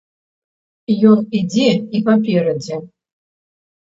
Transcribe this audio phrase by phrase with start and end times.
[1.09, 1.67] Ён ідзе
[1.99, 2.75] і паперадзе.